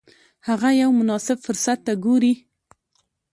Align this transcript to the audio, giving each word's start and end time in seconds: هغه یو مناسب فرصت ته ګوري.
هغه 0.47 0.69
یو 0.81 0.89
مناسب 0.99 1.37
فرصت 1.45 1.79
ته 1.85 1.93
ګوري. 2.05 2.33